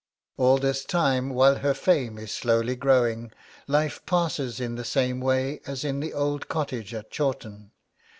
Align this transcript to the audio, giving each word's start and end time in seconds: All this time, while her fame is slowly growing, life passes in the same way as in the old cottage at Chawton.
All 0.35 0.57
this 0.57 0.83
time, 0.83 1.29
while 1.29 1.59
her 1.59 1.75
fame 1.75 2.17
is 2.17 2.31
slowly 2.33 2.75
growing, 2.75 3.31
life 3.67 4.03
passes 4.07 4.59
in 4.59 4.73
the 4.73 4.83
same 4.83 5.19
way 5.21 5.61
as 5.67 5.83
in 5.83 5.99
the 5.99 6.11
old 6.15 6.47
cottage 6.47 6.91
at 6.91 7.11
Chawton. 7.11 7.69